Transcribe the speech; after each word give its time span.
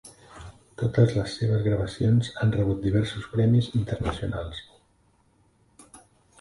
Totes 0.81 1.11
les 1.17 1.35
seves 1.39 1.61
gravacions 1.67 2.31
han 2.45 2.55
rebut 2.57 2.81
diversos 2.87 3.29
premis 3.37 3.71
internacionals. 3.83 4.67